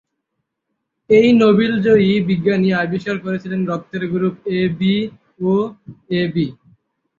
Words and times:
এই 1.09 1.27
নোবেলজয়ী 1.33 2.11
বিজ্ঞানী 2.29 2.69
আবিষ্কার 2.75 3.15
করেছিলেন 3.19 3.61
রক্তের 3.65 4.03
group 4.11 4.35
‘A, 4.51 4.61
B, 4.77 4.95
O, 5.43 5.53
AB’. 6.17 6.47